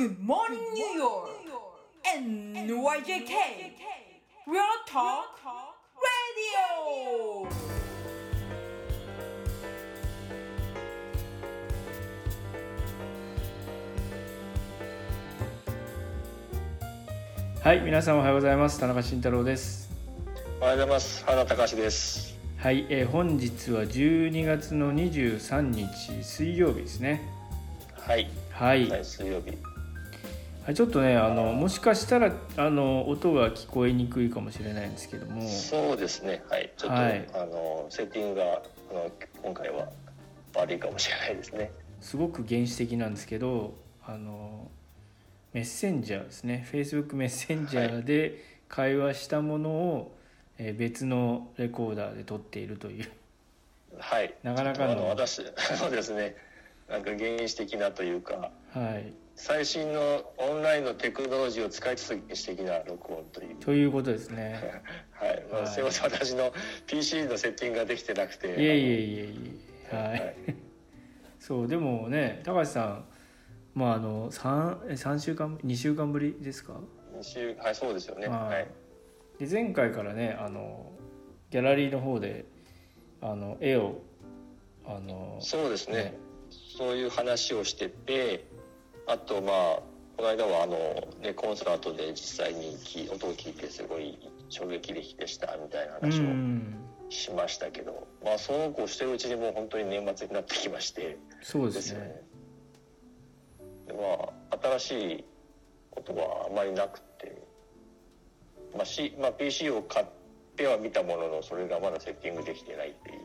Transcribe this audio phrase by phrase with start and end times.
[0.00, 1.28] Good morning, New York!
[2.16, 3.34] NYJK!
[4.46, 5.36] Real Talk
[6.00, 7.46] Radio!
[17.62, 18.80] はい、皆さんおはようございます。
[18.80, 19.90] 田中慎太郎です。
[20.62, 21.22] おはようございます。
[21.26, 22.38] 原隆です。
[22.56, 27.20] はい、えー本日は12月の23日水曜日ですね。
[27.92, 28.30] はい。
[28.50, 29.69] はい、はい、水曜日。
[30.64, 36.44] はい、ちょっとね、あのもしかしたらあの音が聞こえにくいかもしれないんですけども、そうですね。
[36.48, 36.70] はい。
[36.76, 38.44] ちょっと、はいあのセッティングが
[38.90, 39.10] あの
[39.42, 39.88] 今回は
[40.54, 41.72] 悪いかもしれないですね。
[42.00, 43.74] すごく原始的なんですけど、
[44.06, 44.70] あの
[45.52, 50.16] メッセンジャーですね、Facebook メッセンジャーで会話したものを、
[50.58, 53.08] えー別のレコーダーで撮っているという。
[53.98, 54.34] はい。
[54.42, 55.42] なかなかの私
[55.78, 56.36] そうですね。
[56.88, 58.50] なんか原始的なというか。
[58.72, 63.56] はい、最新のオンラインのテクノロジーを使いつつ原始的な録音という。
[63.56, 64.82] ということですね。
[65.12, 66.52] はい、まあ、はいすみません、私の
[66.86, 68.48] PC のセッティングができてなくて。
[68.48, 69.60] いえいえいえい
[69.92, 70.36] えはい、はい
[71.40, 73.04] そうでもね高橋さん
[73.72, 76.78] まああの 3, 三週間2週間ぶりですか？
[77.16, 78.28] 二週はい、そうですよね。
[78.28, 78.68] はいはい。
[79.38, 80.92] で前回からねあの
[81.48, 82.44] ギャラリーの方で
[83.22, 84.02] あの絵を
[84.84, 86.14] あのそうですねね
[86.50, 88.44] そういう話をしてて
[89.06, 89.82] あとまあ
[90.16, 90.76] この間はあの、
[91.22, 94.18] ね、コンサートで実際にき音を聞いてすごい
[94.50, 96.76] 衝撃的でしたみたいなう話をん。
[97.08, 101.18] しましたけど、まあそうこうしてるうちにもう本当に年末になってきまして。
[101.42, 101.74] そうでね。
[101.74, 102.22] ですね。
[103.86, 104.00] でま
[104.50, 105.24] あ新しい
[105.90, 107.42] ことはあまりなくて、
[108.76, 110.06] まあ C まあ、PC を買っ
[110.54, 113.16] ては見たもののそれがまだセッティングできてないっていう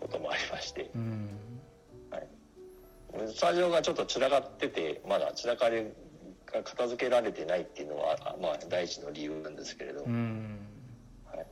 [0.00, 0.90] こともありまして。
[0.94, 1.51] うん
[3.28, 5.84] スタジオがちょっと散らかっててまだ散らかり
[6.52, 10.58] が片付けられてないっていうのはあまあ第一の理由なんですけれど、うん。
[11.26, 11.46] はい。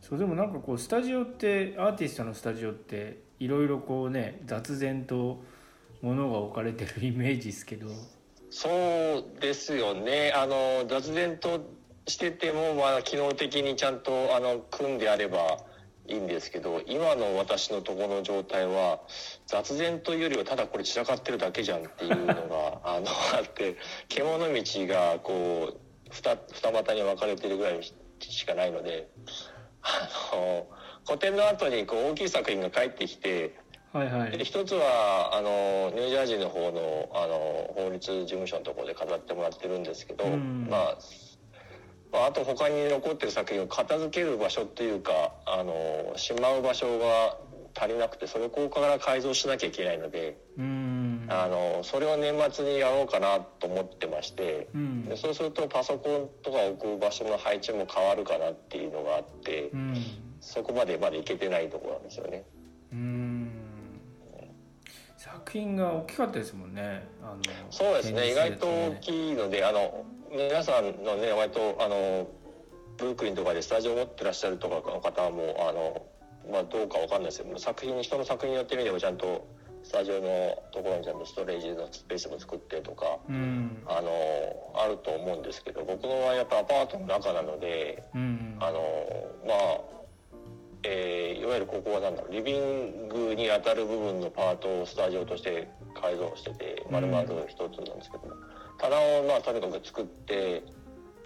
[0.00, 5.42] そうでもなんかこうスタジオってアーティストのスタジオっていろいろこうね雑然と
[6.02, 7.88] 物が置かれてるイメージですけど。
[8.50, 10.32] そうですよね。
[10.34, 11.60] あの雑然と
[12.06, 15.58] してても、まあ、機能的にちゃんとあの組んであれば
[16.08, 19.00] いいんですけど今の私のところの状態は
[19.46, 23.76] 雑然というよりはただこれ散らかってるだけじゃんっていうのが あのあって
[24.08, 25.78] 獣道がこう
[26.10, 27.82] 二二股に分かれてるぐらい
[28.20, 29.08] しかないので
[29.82, 30.66] あの
[31.06, 33.54] 古典の後にこう大きい作品が帰ってきて
[33.92, 40.68] はいはでい一つはあのニュージャージーの方のあの法律事務所のところで飾ってもらってるんですけど、うん。
[40.70, 40.98] まあ
[42.12, 47.36] まあ、あと他に残ってる作品を片付ける場所っていうかあのしまう場所が
[47.78, 51.26] 足りなくてそれをここから改造しなきゃいけないので、うん。
[51.28, 55.04] あのそれを年末にやろうかなと思ってましてうん。
[55.04, 59.94] でそうするとパソコンとか置く場所の配置も変わるかなっていうのがあってうん。
[60.40, 62.44] そこまでまだいけてないところなんですよね。
[62.92, 63.50] うん。
[65.16, 67.06] 作品が大きかったですもんね。
[67.22, 68.30] あのそうですね。
[68.30, 72.28] 意外と大いきいのであの皆さんのね割とあの
[72.98, 76.06] ブルックリンとかでスタジオ持ってらっしゃるとかの方もあの、
[76.52, 79.46] まあ、どうかわかんないですけど作品人の作品によってみればちゃんと
[79.84, 80.20] スタジオの
[80.72, 83.82] ところにちゃんとストレージのスペースも作ってとかうん。
[83.86, 84.10] あの
[84.74, 88.56] あると思うんですけど僕の場合やっぱアパートの中なのでうん。
[88.60, 88.80] あの
[89.46, 89.80] まあ、
[90.82, 98.26] えーいわゆるここはなんだろうリビングに当たる部分のパートをスタジオとして改造してて丸々一つなんですけど。
[98.26, 98.34] も、
[98.78, 100.62] 棚をまあとにかく作って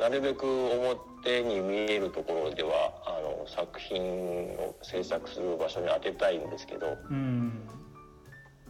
[0.01, 2.71] なるべく表に見えるところでは
[3.07, 7.69] あの作品を制作する場所に当てたいんですけどうん。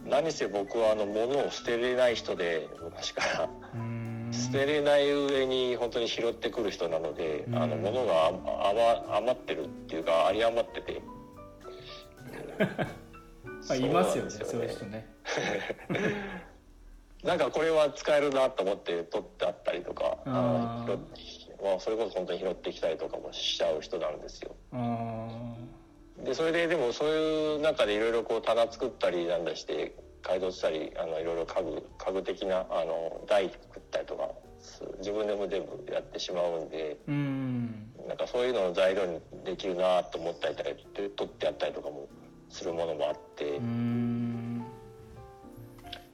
[0.05, 3.49] 何せ僕はあの物を捨てれない人で昔から。
[3.73, 4.29] うん。
[4.33, 7.55] 捨てれない上に本当に拾ってくる人なので、うん。
[7.55, 8.41] あの物が余
[9.17, 11.01] 余ってるっていうか有り余ってて。
[13.69, 14.29] あいますよね。
[14.29, 15.07] そういう人ね
[17.23, 20.99] なんかこれは使えるなと思って取ってあったりとかあの
[21.63, 24.53] まあ、それこそ本当に拾ってきたりとかもしちゃう人なんですよ。
[24.73, 25.55] あ
[26.25, 34.29] でそれででもそういう中でいろいろこう棚作ったりなんだして改造したりあのいろいろ家具家具的なあの台作ったりとか
[34.59, 42.07] す自分でも全部やってしまうんでなんかそういうのを材料にできるなと思ったりとかで取ってあったりとかも
[42.49, 44.59] するものもあって、うん。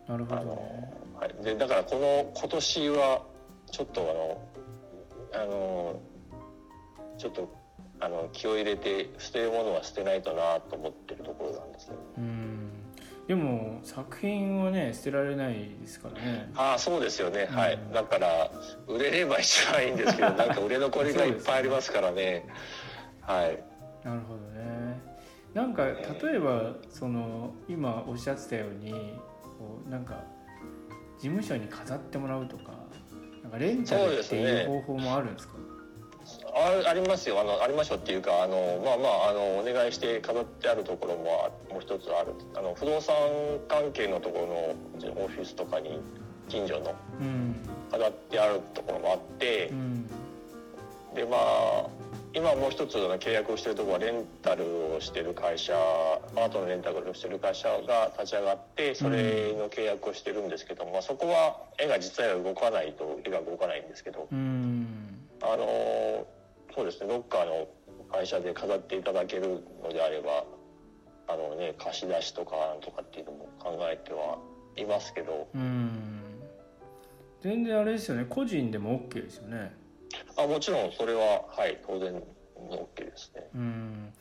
[0.08, 3.22] なるほどねはい、でだからこの今年は
[3.72, 4.02] ちょっと
[5.34, 6.02] あのあの
[7.18, 7.54] ちょっと
[8.00, 12.00] あの気を入れて捨てるものは捨てないとなと思ってるところなんですよね。
[12.18, 12.70] うん。
[13.28, 16.50] でも作品はね捨てられないですからね。
[16.56, 17.74] ああそうですよね、はい。
[17.74, 18.50] うんだから
[18.88, 22.46] 売れれば一番いいんですけど なんか売れ残りがいっぱいありますからね。
[23.22, 23.62] はい。
[24.04, 25.02] なるほどね。
[25.54, 28.92] なんか例えばその今おっしゃってたように
[29.44, 30.24] こうなんか
[31.20, 32.72] 事務所に飾ってもらうとか
[33.44, 35.54] なんかレンタルっていう方法もあるんですか？
[36.54, 37.40] あありますよ。
[37.40, 42.34] あのありましょうっていうかあのまあまああのお願いして飾ってあるところもあもう一つある。
[42.56, 43.16] あの不動産
[43.68, 44.40] 関係のとこ
[45.02, 46.00] ろのオフィスとかに
[46.48, 47.56] 近所のうん。
[47.92, 50.08] 飾ってあるところもあってうん。
[51.16, 51.88] でまあ
[52.34, 54.64] 今もう一つの契約をしてるところはレンタル
[54.96, 65.26] をしてる会社アートのレンタルをしてる会社が立ち上がってそれの契約をしてるんですけども、まあ、そこは絵が実際は動かないと絵が動かないんですけどうん。
[65.42, 66.28] あの
[66.76, 67.68] そうですねロッカーの
[68.12, 70.44] 会社で飾っていただけるのであれば
[71.28, 72.52] あのね貸し出しとか
[72.82, 74.38] とかっていうのも考えては
[74.78, 75.48] いますけど。
[75.56, 76.20] うん。
[77.42, 79.72] 全然あれですよね個人でも OK ですよね
[80.38, 82.22] あもちろんそれははい当然
[82.58, 83.48] OK ですね。
[83.56, 84.14] うん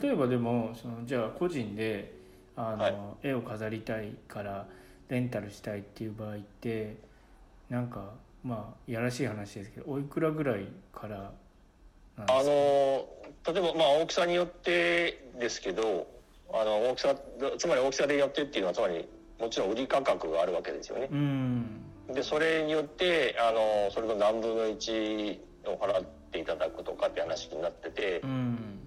[0.00, 2.12] 例えばでもそのじゃあ個人で
[2.56, 4.66] あの、はい絵を飾りたいから
[5.08, 6.96] レンタルしたいっていう場合って
[7.70, 8.10] なんか
[8.44, 11.32] まあいやらしい話ですけどおいくらぐらいから
[12.16, 12.46] なんあです
[13.44, 13.52] か？
[13.52, 16.06] の例えばまあ大きさによってですけど
[16.52, 17.14] あの大きさ
[17.58, 19.06] つまり大きさでよってっていうのはつまり
[19.38, 21.08] もちろん売り価格があるわけですよね。
[21.10, 21.82] うん
[22.12, 28.80] でそれによってあのそれの何分の1を払っていただくとかって話になっててうん。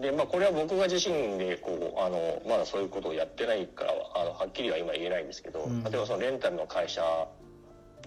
[0.00, 5.84] で、まあ、これは僕が自身でこうあのまだそういうことをやってないからあのはっきりは今言えないんですけど、うん。
[5.84, 7.02] 例えばそのレンタルの会社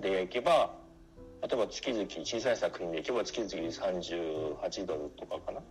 [0.02, 0.74] で行けば
[1.42, 5.62] 例えば月々小さい作品で行けば月々38ドルとかかな？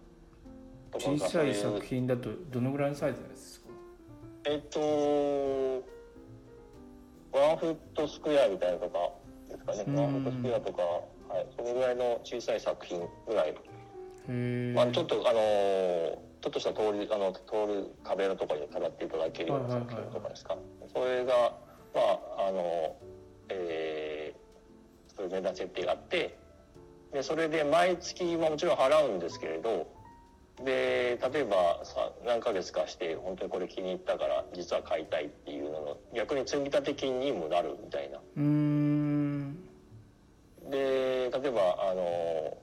[0.92, 3.66] 小さい作品だとどのぐらいのサイズなんですか？
[4.46, 5.84] えっと
[7.36, 8.98] ワンフットスクエアみたいなとか
[9.48, 9.84] ですかね。
[9.86, 9.96] うん。
[9.96, 13.54] ワンフットスクエアとか、はい、そのぐらいの小さい作品ぐらい。
[14.74, 20.56] まあ、ちょっとあのーちょっとした通りあの通る壁のところに飾っていただけるような作品とかですか、
[20.92, 21.32] それが
[21.92, 22.00] ま
[22.38, 22.94] ああの
[23.48, 26.38] えー、そういう値段設定があって。
[27.12, 29.88] でそれで毎月はもちろん払うんですけれど
[30.64, 38.20] で例えばさ何ヶ月かして本当にこれ気に入ったから実は買いたいっていうのの逆に積立金にもなるみたいな。
[40.70, 42.56] で例えばあの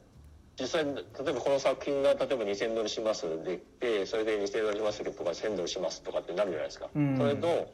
[0.59, 3.25] 実際例えばこの作品が例えば2000ドルします。
[3.43, 7.17] ででそれで2000ドルしますとか1000ドルしますとかってなるじゃないですか、うん。
[7.17, 7.71] それと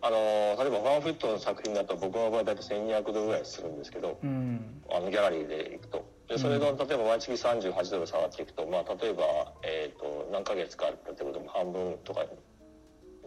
[0.00, 0.16] あの
[0.58, 4.82] 例えばワンフットの作品だと僕の場合だと1200ドルぐらいするんですけどうん。
[4.90, 9.22] あのギャラリーで行くとでそれの例えば毎月38ドル下がっていくと、まあ、例えば、
[9.64, 12.22] えー、と何ヶ月か例えば半分とか、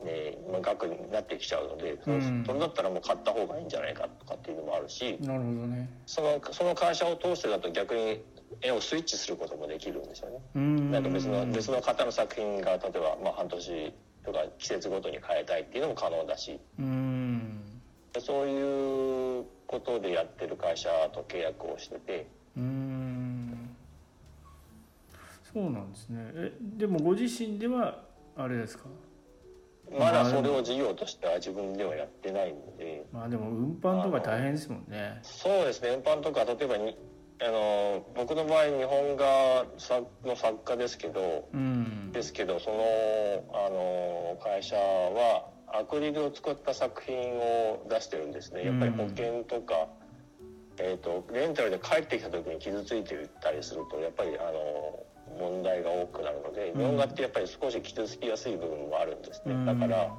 [0.04, 2.44] ねまあ、額になってきちゃうのでうん。
[2.46, 5.90] それだったらもう買った方がいいんじゃないかとかっていうのもあるし、なるほどね。
[6.06, 8.24] そのその会社を通してだと逆に
[8.62, 10.40] 絵をスイッチすることもできるんですよね。
[10.56, 10.92] うーん。
[10.92, 13.94] なんか別の別の方の作品が例えばまあ半年
[14.26, 16.60] とか季節ごとに変えたいっていうのも可能だし。
[16.80, 17.82] うーん。
[18.20, 22.28] そういうことでやってる会社と契約をしてて
[22.58, 23.76] うーん。
[25.54, 26.32] そうなんですね。
[26.36, 28.04] えでもご自身では
[28.36, 28.86] あれですか？
[29.92, 33.06] まだそれを事業としては自分ではやってないので。
[33.12, 35.20] まあでも運搬とか大変ですもんね。
[35.24, 35.90] そうですね。
[35.90, 36.98] 運搬とか例えばに
[37.42, 42.12] あの僕の場合日本画作の作家ですけどうん。
[42.12, 42.78] ですけどその
[43.54, 48.66] あの会社はアクリルを使った作品を出してるんですね。
[48.66, 49.88] やっぱり保険とか、
[50.78, 55.06] えー、とレンタルで帰ってきた時に傷ついてたりするとやっぱりあの
[55.40, 56.80] 問題が多くなるのでうん。
[56.80, 59.66] 日本画ってやっぱり少し傷つきやすい部分もあるんですね、うん。
[59.66, 60.12] だから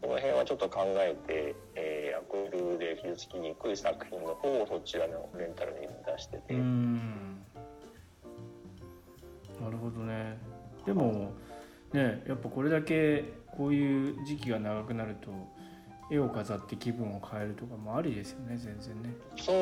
[0.00, 7.42] この辺はちょっと考えて、えーアクリルで傷つきにくい作品の方をそちらのレンタルに出してて、うん。
[9.60, 10.38] なるほどね。
[10.84, 11.32] でも
[11.92, 13.24] ねやっぱこれだけ
[13.56, 15.30] こういう時期が長くなると
[16.10, 19.14] 絵を飾って気分を変えるとかもありですよね全然ね。
[19.38, 19.52] そ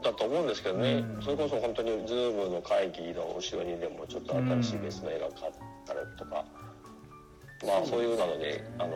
[0.00, 1.22] うだと思うんですけどね、うん。
[1.22, 5.52] それこそ本当に Zoom の会議の後ろにでもちょっと新しい別の絵が買っ
[5.86, 6.44] たりとか、
[7.64, 8.88] まあそういうなのであの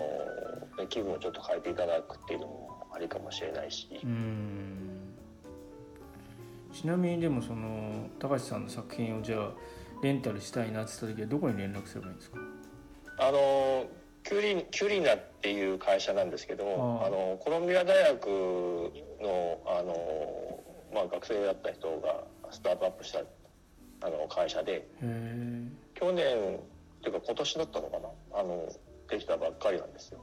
[0.78, 5.14] ね気分をちょっと変えていただくっていうのもありかもしれないし、うん。
[6.72, 9.52] ちなみにでもその高橋さんの作品をじゃあ
[10.02, 12.38] レンタルしたいなって言った時はどこに連絡すればいいんですか？
[13.20, 13.86] あの
[14.24, 16.64] キュリキュリナっていう会社なんですけど
[17.04, 18.26] あのコロンビア大学
[19.20, 20.60] のあの、
[20.92, 23.20] まあ、学生だった人がスタートアップした
[24.06, 24.86] あの会社で
[25.94, 26.58] 去年っ
[27.02, 28.08] ていうか今年だったのかな？
[28.40, 28.72] あの
[29.08, 30.18] できたばっかりなんですよ。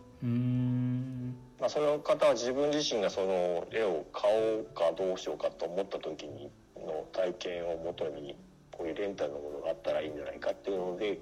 [1.60, 8.36] まあ、その方は自分自身がその絵を買おうかどうしようかと思った時にの体験をもとに
[8.72, 11.20] こういうレンタルのものがあったらいいんじゃないかっていうので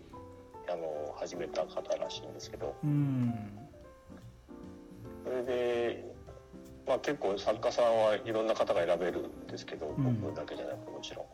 [0.71, 2.75] あの始めた方らしいんですけど。
[2.83, 3.33] うん。
[5.23, 6.15] それで、
[6.87, 10.21] まあ、結構作家さんはいろんな方が選べるんですけど、うん。
[10.21, 11.25] 僕だけじゃなくもちろん、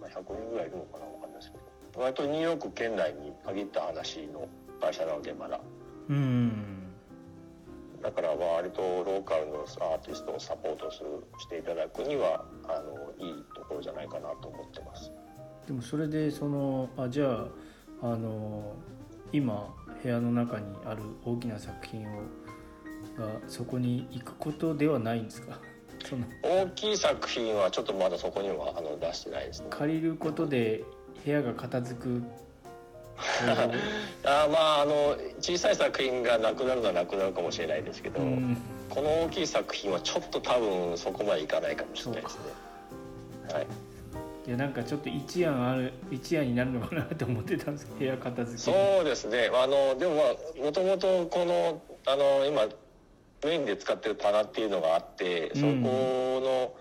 [0.00, 2.02] まあ、100人ぐらいいるのかなわかんないですけど。
[2.02, 4.48] 割とニューヨーク県内に限った話の
[4.80, 5.60] 会社なのでまだ。
[6.08, 6.78] うん
[8.02, 15.10] だから割とローカルのアーティストをサポートするしていただくにはあのいいところじゃないかなと思ってます。
[15.66, 17.48] でもそれでそのあじゃあ
[18.02, 18.74] あの
[19.32, 22.12] 今部屋の中にある大きな作品を
[23.16, 25.58] がそこに行くことではないんですか？
[26.08, 29.66] その大きい作品はちょっとまだそこにはあの出してないですね。
[29.70, 30.84] 借りることで
[31.24, 32.22] 部屋が片付く
[34.24, 38.56] あーまああの小さい作品がなくなるのはなくなるかもしれないですけど、うん
[38.88, 42.42] この大きい作品はちょっと多分そこまでいかないかもしれないですね。
[43.52, 43.66] はい。
[44.48, 49.50] いやなんかちょっと一案ある一案になるのかなと思ってたんですけど部屋片付けそうですね。
[49.52, 52.62] あのでもまあもともとこのあの今
[53.44, 56.74] メインで使ってる棚っていうのがあって、そこの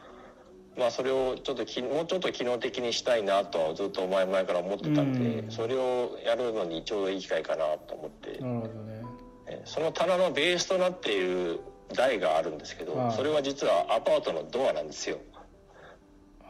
[0.78, 5.52] まあそれをちょっときもうちょっと機能的にしたいなとはずっと前々から思ってたんで、うん。
[5.52, 9.02] それをやるのにちょうどいい機会かなと思って、なるほどね。
[9.48, 11.60] えその棚のベースとなっている
[11.94, 13.12] 台があるんですけど、はい。
[13.12, 15.18] それは実はアパートのドアなんですよ。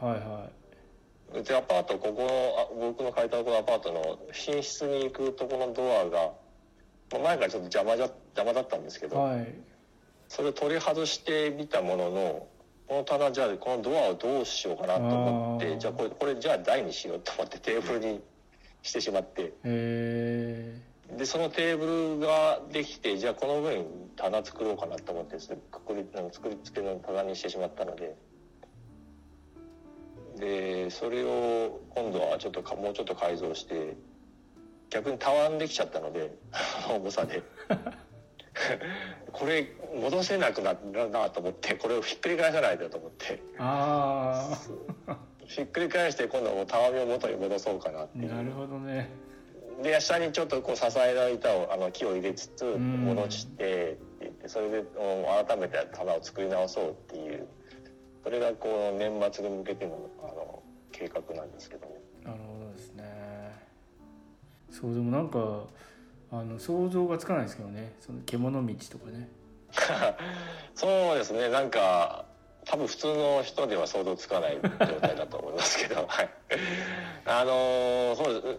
[0.00, 0.48] はいは
[1.34, 6.32] うちアパートここのあ僕の借りたところのアパートの寝室に行くところのドアが
[7.12, 9.54] まあ前からちょっと邪魔じゃ邪魔だったんですけど、いはい。
[10.28, 12.46] それを取り外してみたものの
[12.86, 18.20] この棚じゃあこのドアをどうしようかなと思ってじゃあこれこれじゃあ台にしようと思ってテーブルに
[18.82, 19.52] してしまって。
[19.64, 20.80] え
[21.16, 28.14] でそのテーブルができてじゃあこの上に棚作ろうかなと思ってですねくくりあの作り付けの棚にしてしまったので
[30.38, 33.96] でそれを今度はちょっとかもうちょっと改造して
[34.90, 36.32] 逆にたわんできちゃったので
[36.88, 37.42] 重さで。
[39.32, 43.34] これ戻せなくなるなと思ってこれをひっくり返さないとと思って。
[43.34, 44.58] ー、あ
[45.46, 48.32] ひっくり返して今度はもうたわみを元に戻そうかなっていう。
[48.32, 49.10] あなるほどね。
[49.82, 53.04] で下にちょっとこう支えの板をあの木を入れつつん。
[53.04, 54.86] 戻してって言ってそれでうん
[55.46, 57.46] 改めて棚を作り直そうっていう
[58.22, 61.86] それがこう年末に向けてのあの計画なんですけど。
[61.86, 61.94] ね。
[62.24, 63.04] なるほどですね。
[64.70, 65.64] そうでもなんか
[66.30, 67.92] あの想像がつかないですけどね。
[68.00, 69.28] その獣道とかね。
[70.74, 71.48] そうですね。
[71.48, 72.26] なんか
[72.64, 74.68] 多分普通の人では想像つかない状
[75.00, 76.04] 態だと思いますけど。
[76.08, 76.28] はい。
[77.24, 78.58] あのそうです。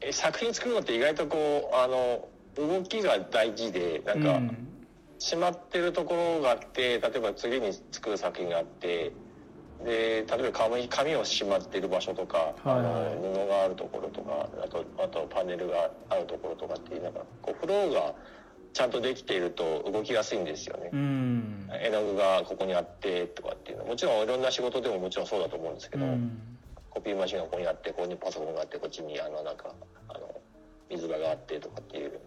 [0.00, 4.77] え作品作るのって意外とこうあの動きが大事でなんか、うん
[5.18, 9.12] しまってるところがあって例えば次に作る作品があって
[9.84, 12.78] で例えば紙紙をしまってる場所とか、はいはい。
[12.78, 12.84] あ
[13.14, 18.14] の布があるところとかあとあとパネルがあるところとかっていうなんかこうフローが
[18.72, 20.90] ちゃんとできていると動きやすいんですよね。
[20.92, 21.68] うん。
[21.80, 23.84] 絵の具がここにあってとかっていうの。
[23.84, 26.40] もちろんいろんな仕事でももちろんそうだと思うんですけど、うん。
[26.90, 29.74] コピーマシンがここにあってここにパソコンがあってこっちにあのなんか
[30.08, 30.40] あの
[30.90, 32.20] 水場があってとかっていう、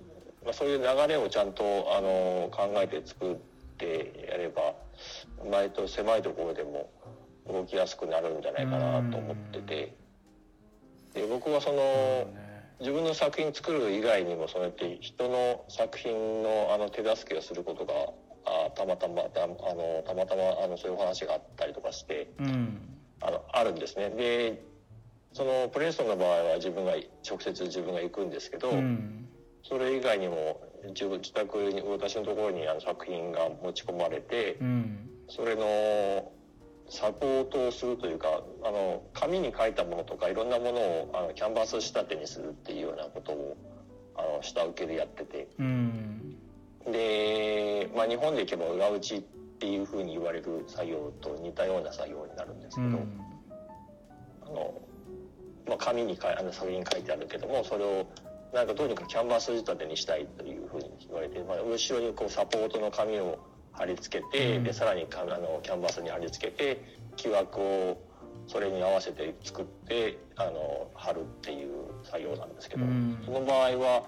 [0.43, 1.63] まあ、そういう流れをちゃんと
[1.95, 3.35] あの考えて作っ
[3.77, 4.73] てやれば
[5.45, 6.89] 割と狭いところでも
[7.47, 9.95] 動きやすくなるんじゃないかなと思ってて
[11.13, 12.27] で僕はその
[12.79, 17.93] 自分の作品作る以外にもそうやって人の作品のあの手助けをすることが
[18.45, 22.27] あたまたまたあのたまたまあのそういうお話があったりとかして。
[23.23, 24.63] あのあるんですねで
[25.33, 26.93] そのプレストンの場合は自分が
[27.27, 29.27] 直接自分が行くんですけど、うん
[29.63, 35.09] それ以外にも自分自宅に私のところにあの作品が持ち込まれてうん。
[35.29, 36.31] それの
[36.89, 43.57] サポートをするというかあの紙に書いたものとかいろんなものをあのキャンバス仕立てにするっていうようなことを
[44.17, 45.47] あの下請けでやってて。
[45.59, 46.35] うん。
[46.91, 52.87] で、まあ、日本でいけば裏打ちっていうふうに言われる作業と似たような作業になるんですけど。
[52.87, 53.21] うん。
[54.41, 54.81] あの、
[55.67, 58.05] まあ、紙にかいあの作品書いてあるけどもそれを
[58.53, 63.39] なんかどうにかキャンバス仕立てにしたいというふうに言われて、まあ、後ろにこうサポートの紙を
[63.71, 64.63] 貼り付けて、うん。
[64.63, 66.83] でさらにかあのキャンバスに貼り付けて
[67.15, 67.97] 木枠を
[68.47, 71.69] それに合わせて作ってあの貼るっていう
[72.03, 73.21] 作業なんですけど、うん。
[73.25, 74.03] その場合は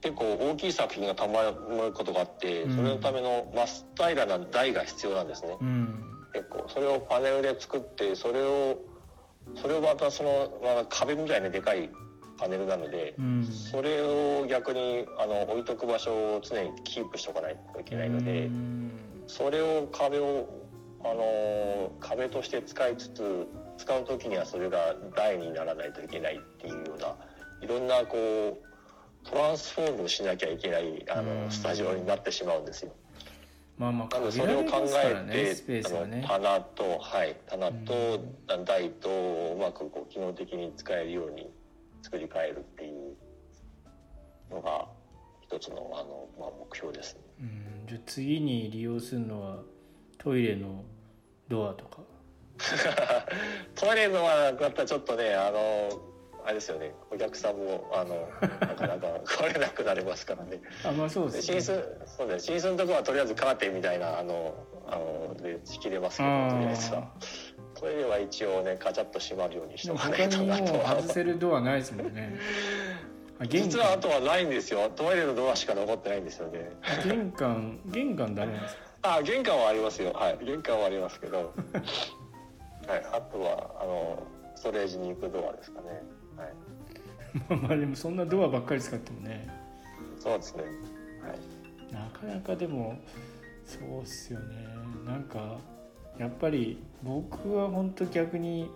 [0.00, 2.76] 結構大きい作品がたまることがあってうん。
[2.76, 3.66] それのための真っ
[3.96, 5.56] 平らな台が必要なんですね。
[5.60, 6.04] うん。
[6.32, 8.78] 結構それをパネルで作ってそれを
[9.56, 11.90] それをまたその、まあ、壁みたいなでかい
[12.40, 13.44] パネルなので、うん。
[13.44, 18.90] それを逆にあの置いとく場所を常にキープしとかないといけないので、うん。
[19.26, 20.48] それを壁を
[21.04, 23.46] あの壁として使いつつ
[23.78, 27.14] 使う時にはそれが台にならないといけないっていうような
[27.62, 31.44] いろんなこうトランスフォームしなきゃいけないあうん。
[31.44, 32.92] のスタジオになってしまうんですよ。
[33.76, 36.26] まあまあなので限られそれを考えて、ね。
[36.30, 41.50] あの棚とはい棚と台とうまくこう機能的に使えるように
[42.02, 43.16] 作り変えるっていう
[44.54, 44.86] のが
[45.42, 47.20] 一つのあの、まあ、目標ですね。
[47.40, 47.42] う
[47.84, 47.86] ん。
[47.88, 49.58] じゃあ次に利用するのは
[50.18, 50.84] トイレの
[51.48, 52.02] ドアとか？
[53.74, 55.88] トイレのはだったらちょっとねあの
[56.44, 56.94] あれですよね。
[57.10, 58.28] お客さんもあの
[58.60, 60.60] なかなか 来れなくなりますからね。
[60.84, 64.54] あまあそうでです寝ね室そうです寝室のところはとりあえずカーテンみたいなあの
[64.86, 67.12] あので仕切れますけどとりあえずは
[67.80, 70.96] あトイレは一応ねカチャッと閉まるようにしておかないとなとは。
[71.00, 72.36] 外せるドアないですもんね。
[73.48, 74.90] 実はあ関とはないんですよ。
[74.94, 76.70] トイレのドアしか残ってないんですよね。
[77.04, 78.82] 玄関玄関ダメなんですか？
[79.16, 80.12] あ玄関はありますよ。
[80.12, 80.38] はい。
[80.44, 81.54] 玄関はありますけど。
[82.86, 83.02] はい。
[83.12, 84.22] あとはあの
[84.56, 86.02] ストレージに行くドアですかね。
[86.36, 86.52] はい。
[87.48, 89.48] まあまあでもそんなドアばっかり使ってもね。
[90.18, 90.64] そうですね。
[90.64, 91.92] はい。
[91.94, 92.98] なかなかでも
[93.64, 94.66] そうっすよね。
[95.06, 95.56] なんか
[96.20, 98.70] やっぱり僕は本当逆に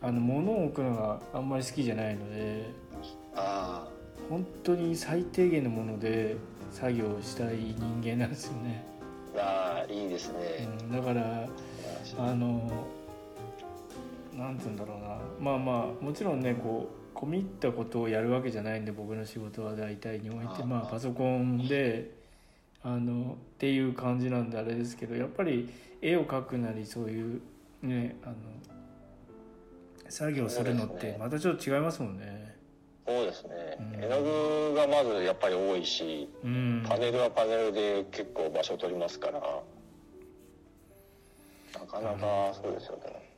[0.00, 2.70] あの物を置くのがあんまり好きじゃないので
[3.34, 3.86] あ
[4.30, 6.36] 本当に最低限のもので
[6.70, 11.46] 作業したい人間なんですよね、ーあーいいですね、うん、だから
[12.18, 12.86] あの
[14.34, 15.18] なんて言うんだろうな。
[15.38, 20.66] まあまあもちろんねこう込み入ったことをやるわけじゃないんで僕の仕事は大体においてあ。
[20.66, 22.10] まあパソコンで
[22.86, 25.68] あのっていう感じなんであれですけどやっぱり
[26.00, 27.40] 絵を描くなりそういう
[27.82, 28.34] ねあの
[30.08, 32.54] 作業するのってまたちょっと違いますもんね。
[33.04, 33.50] そうですね、
[33.80, 34.04] うん。
[34.04, 39.40] 絵の具がまずやっぱり多いしうん、パネルはパネルで結構場所取りますからな
[41.86, 43.30] かなかそうですよね。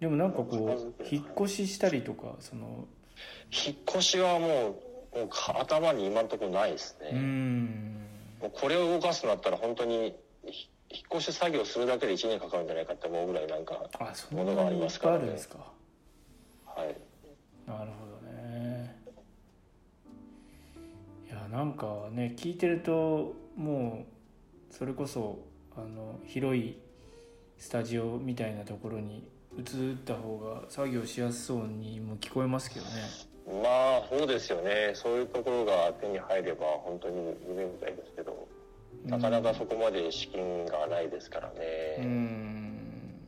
[0.00, 2.88] でもなんかこう引っ越ししたりとかその
[3.52, 8.06] 引っ越しはもうもうか頭に今のところないですね、うん。
[8.40, 15.18] もうこれを動かすとなったら本当にひ引っ越し作業するだけで1年かかるんじゃないかって思うぐらいなんかあそんものがありますからね。
[15.18, 15.58] あるんですか。
[16.66, 16.96] はい。
[17.66, 18.96] なるほどね。
[21.26, 24.06] いやなんかね聞いてるとも
[24.70, 25.38] うそれこそ
[25.76, 26.78] あの広い
[27.56, 32.90] スタジオみたいなところに移った方が作業しやすそうにも聞こえますけどね
[33.46, 34.92] まあそうですよね。
[34.94, 38.48] そういうところが手に入れば本当に夢みたいですけど
[39.06, 43.26] なかなかそこまで資金がないですからうね、ん。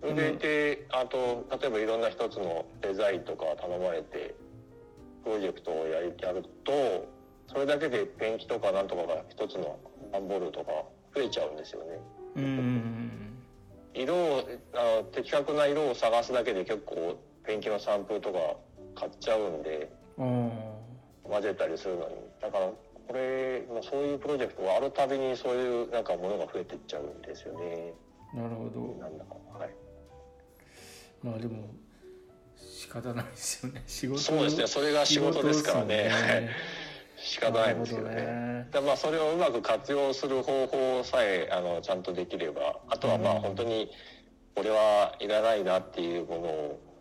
[0.00, 4.34] それでいてあと例えばいろんな一つのデザインとか頼まれて
[5.24, 7.06] プロジェクトをやりやると
[7.48, 9.78] それだけでペンキとかなんとかが一つの
[10.12, 10.70] 段ボールとか
[11.14, 11.98] 増えちゃうんですよね。
[12.36, 13.38] うん。
[13.94, 18.38] 色をあの的確な色を探すだけで結構ペンキのサンプルとか
[18.94, 20.52] 買っちゃうんでうん。
[21.24, 22.14] 混ぜたりするのに。
[22.40, 22.66] だから
[23.06, 27.92] これまあそういうプロジェクトがあるたびにそういうなんかものが増えていっちゃうんですよね。
[28.34, 28.80] なるほど。
[29.00, 29.70] なんだかはい。
[31.22, 31.68] まあでも
[32.56, 33.82] 仕方ないですよね。
[33.86, 34.66] 仕事そうですね。
[34.66, 36.04] それが仕事ですからね。
[36.04, 36.50] ね。
[37.16, 38.36] 仕方ないんですけどなるほどね。
[38.42, 43.40] ねだからまあそれをうまく活用する方法さえあのちゃんとできればあとはまあうん。
[43.40, 43.90] 本当に
[44.54, 46.93] これはいらないなっていうものを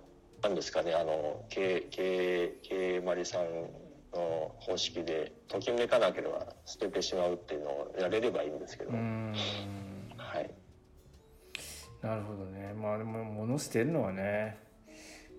[0.44, 3.44] なんですかねあの K, K, K マリさん
[4.14, 9.34] の方式でときめかなければ捨ててしまうっていうのをやれればいいんですけど、うん。
[10.18, 10.52] はい。
[12.02, 12.74] なるほどね。
[12.74, 14.58] まあでも物捨てるのはね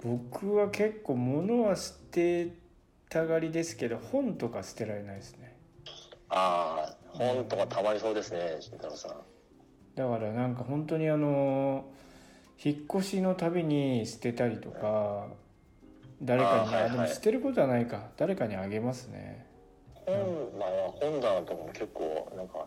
[0.02, 2.56] 僕は結構物は捨て
[3.10, 5.56] たがりですけど本とか捨てられないですね。
[6.30, 9.12] ああ本とかたまりそうですね慎太郎さん。
[9.94, 11.84] だからなんか本当にあの
[12.62, 15.26] 引っ越しのたびに捨てたりとか
[16.22, 16.90] 誰かにあーはいはい。
[16.90, 18.08] あでも捨てることはないか。
[18.16, 19.46] 誰かにあげますね。
[20.06, 20.16] 本
[20.58, 20.68] まあ
[21.00, 22.66] 本棚とかも結構なんか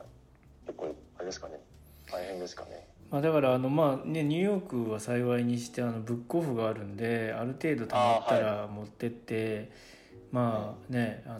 [0.65, 1.60] 結構あれですかね。
[2.12, 2.88] 大変ですかね。
[3.10, 9.71] まあ、だからあのまあねニューヨークは幸いにしてあのブックオフがあるんである程度たまったら持ってって
[10.32, 11.39] まあねあ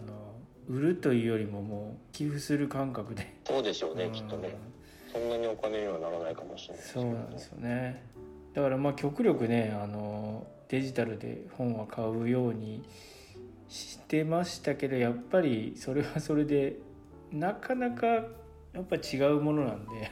[0.68, 3.34] 売るというよりももう寄付する感覚で。
[3.46, 4.12] そうでしょうね、うん。
[4.12, 4.56] きっとね。
[5.12, 8.02] そんなにお金にはならないかもしれないそうなんですよね
[8.58, 12.82] だからまあ極力ねあのデジタルで本は買うように
[13.68, 16.74] してましたけどやっぱりそれは それで
[17.30, 18.24] なかなかや
[18.80, 20.10] っぱ違うものなんで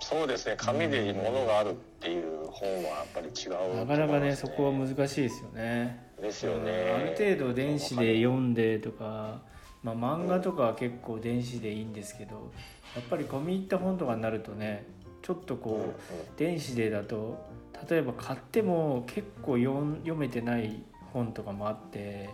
[0.00, 6.10] そうですね紙で物があるっていう本はやっぱり違うなかなかねそこは難難しいですよね。
[6.20, 6.72] ですよね。
[6.72, 9.42] うんある程度電子で読んでとか
[9.82, 12.52] まあ、漫画とかは結構電子でいいんですけど
[12.94, 14.84] やっぱり込み入った本とかになるとね
[15.22, 17.49] ちょっとこう電子でだと
[17.88, 22.30] 例えば買っても結構読めてない本とかもあって、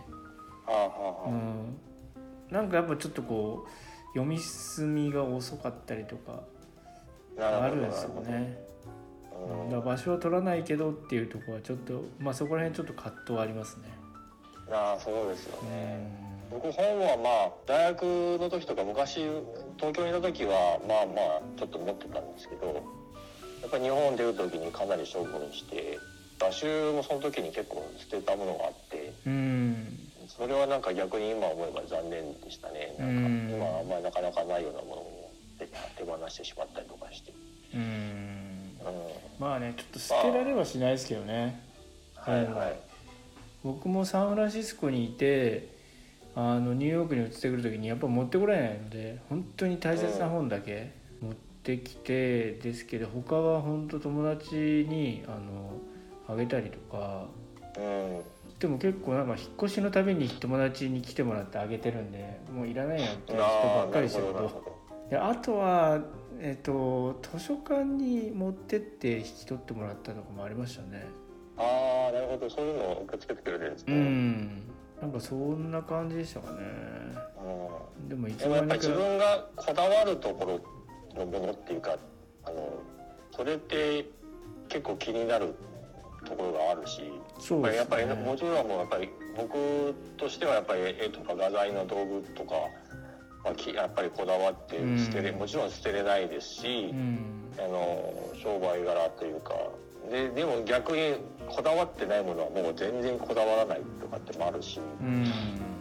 [2.51, 6.43] なんかやっぱちょっとこう読み進みが遅かったりとか
[7.37, 8.57] あなるんですよね。
[9.71, 13.83] だ場所は取らないけどっていうところはちょっとまあそこら辺ちょっと葛藤はありますね。
[14.01, 14.07] うん
[14.69, 16.49] ああそうですようね、ん。
[16.51, 19.21] 僕本はまあ大学の時とか昔
[19.77, 22.83] 東京にいた時はまあまあちょっと持ってたんですけど
[23.61, 25.99] やっぱり日本出る時にかなり処分して
[26.39, 29.99] 画集もその時に結構捨てたものがあってうん。
[30.27, 32.95] それはなんか逆に今思えば残念でしたね。
[32.99, 33.49] なんかうん。
[33.49, 37.33] 今はあんまりなかなかないようなものを手手放してしまったりとかして、
[37.73, 37.81] うん。
[37.81, 37.87] うん、
[39.39, 41.59] まあねちょっと捨てられはしないですけどね。
[42.15, 42.79] はいはい。
[43.63, 45.69] 僕もサンフランシスコにいて
[46.35, 50.91] あのニューヨークに移ってくる時にやっぱ持ってこれないので本当に大切な本だけ。
[50.91, 50.96] 持
[51.73, 55.81] ってきてですけど他は本当友達にあの
[56.29, 57.25] あげたりとか
[57.77, 58.21] うん。
[58.59, 65.09] でも結構なんか引っ越しのたびに友達に来てもらってあげてるんでもういらないなって人ばっかりですよほどなるほど。
[65.11, 65.99] であとは、
[66.39, 71.05] えっと図書館に持ってって引き取ってもらったとかもありましたね。
[71.55, 72.49] ああなるほど。
[72.49, 74.47] そういうのを受け付けてくれるんですうね、ん。
[74.99, 76.57] なんかそんな感じでしたかね。
[78.01, 80.76] うんでもいもやっ自分がこだわるところ
[81.17, 81.97] のものっていうか
[82.45, 82.81] あの
[83.35, 84.05] それって
[84.69, 85.55] 結構気になる
[86.25, 87.75] ところがあるしね。
[87.75, 92.55] やっぱりもちろんもうやっぱり僕としてはやっぱり絵とか画材の道具とか、
[93.43, 95.39] まあ、きやっぱりこだわって捨てれ、うん。
[95.39, 97.53] もちろん捨てれないですし、うん。
[97.57, 99.53] あの商売柄というか。
[100.11, 101.15] ででも逆に
[101.49, 104.79] こだわってないものはもう全然こだわらないとかってもあるし。
[105.01, 105.76] うんうん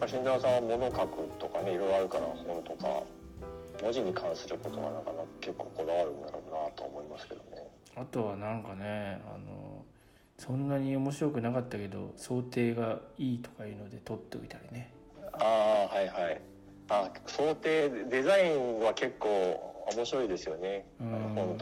[0.00, 3.02] ぱり新沢さんは物書くとかねいろいろあるから本とか
[3.82, 7.68] 文字に関することはなかなか結構こだわるんだろうなと思いますけどね。
[7.96, 9.84] あとはなんかねあの
[10.38, 14.92] そんなに面白くなかったけど想定がいいとかいうので撮っておいたりね
[15.32, 16.40] ああはいはい。
[16.88, 19.28] あ想定デザインは結構
[19.94, 20.86] 面白いですよね。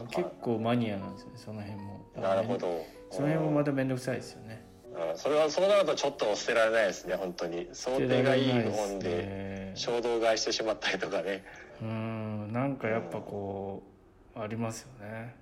[0.09, 0.29] 結。
[0.41, 2.85] 構マニアなんですよねその辺もなるほど。
[3.11, 7.69] その辺もまた面倒くさいですよねうんそれはそうなるとちょっと捨てられないですね本当に。
[7.73, 11.43] 想定がいい本でで衝動買いしてしまったりとかね。
[11.81, 13.83] うんなんかやっぱこ
[14.35, 15.35] うありますよね。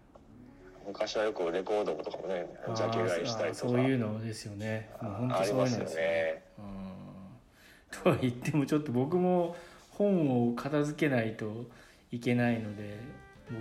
[0.86, 3.69] 昔はよくレコードとかもねジャケ買いしたりとか。
[3.69, 4.89] そういうのですよね。
[5.01, 6.07] もう本当ありそういうますよのですよね。
[6.07, 8.03] ねうん。
[8.03, 9.55] とは言ってもちょっと僕も
[9.91, 11.65] 本を片付けないと
[12.12, 12.99] いけないので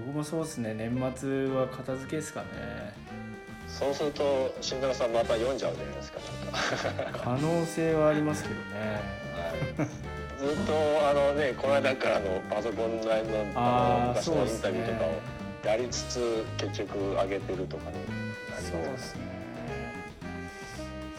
[0.06, 0.74] 僕もそうですね。
[0.74, 2.46] 年末は片付けですかね
[3.68, 6.18] そうすると新太郎さんまた読んじゃうじゃないですか
[7.02, 8.60] なんか可能性はありますけどね。
[9.78, 9.88] はい。
[10.38, 10.72] ずっと
[11.08, 17.96] あのねこの間からのパソコン内のあのああ昔のインタビューとかをやりつつ結局上げてるとかね
[18.56, 19.20] ありそうまですすね。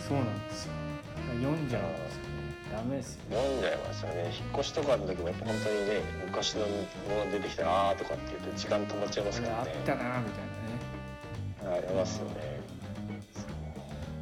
[0.07, 0.73] そうなんですよ。
[1.41, 2.27] 読んじゃうんですよね。
[2.71, 4.23] ダメですよ読んじゃいますよね。
[4.25, 6.67] 引っ越しとかの時もやっぱ本当にね昔のも
[7.25, 9.71] の出てきたらあーとかって言って時間止まっちゃいますからね。
[9.71, 10.51] ったなみたいな。
[10.53, 10.57] ね
[11.73, 12.58] ありますよね。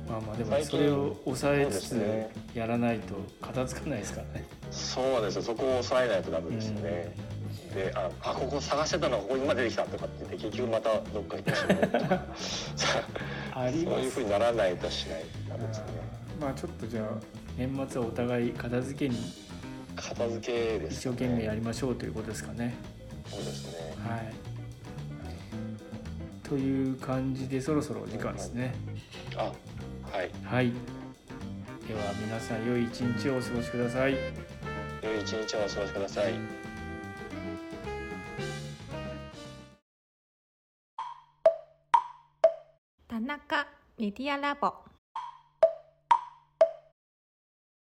[0.07, 4.45] まあまあでもそれを抑えつつねやらないと片付かないですからね。
[4.71, 7.15] そうですよそこを抑えないとダメですよね、
[7.73, 12.25] でああここ探してたのがここに今出てきたとかって言って結局またどっか行ってしまう
[12.77, 15.85] そういうふうにならないとしないとダメですね。
[16.39, 17.05] まあちょっとじゃあ
[17.57, 19.17] 年末はお互い片付けに
[19.95, 22.75] 片付けです一生懸命やりましょうということですかね。
[23.29, 23.95] そうですね。
[24.07, 24.33] はい。
[26.47, 28.75] という感じでそろそろお時間ですね。
[29.35, 29.51] あ
[30.11, 30.71] はいはい。
[31.87, 34.15] では皆さん良い一日をお過ごしください。
[35.05, 36.33] 良い一日をお過ごしください
[43.07, 43.67] 田中
[43.99, 44.73] メディアラボ